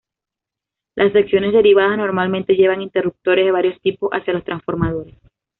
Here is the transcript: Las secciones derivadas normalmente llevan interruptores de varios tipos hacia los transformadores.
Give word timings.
Las 0.95 1.13
secciones 1.13 1.53
derivadas 1.53 1.95
normalmente 1.95 2.55
llevan 2.55 2.81
interruptores 2.81 3.45
de 3.45 3.51
varios 3.51 3.79
tipos 3.81 4.09
hacia 4.11 4.33
los 4.33 4.43
transformadores. 4.43 5.13